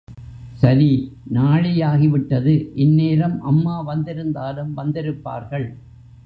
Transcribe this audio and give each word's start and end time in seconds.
சரி, 0.53 1.17
நாழியாகிவிட்டது 1.33 2.71
இந்நேரம் 2.75 3.41
அம்மா 3.41 3.81
வந்திருந்தாலும் 3.81 4.77
வந்திருப்பார்கள். 4.77 5.67